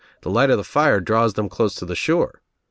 [0.21, 2.41] "The light of the fire draws them close to the shore.